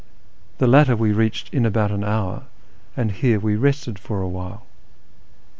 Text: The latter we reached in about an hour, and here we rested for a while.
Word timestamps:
The 0.57 0.65
latter 0.65 0.95
we 0.95 1.11
reached 1.11 1.53
in 1.53 1.63
about 1.63 1.91
an 1.91 2.03
hour, 2.03 2.45
and 2.97 3.11
here 3.11 3.39
we 3.39 3.55
rested 3.55 3.99
for 3.99 4.19
a 4.23 4.27
while. 4.27 4.65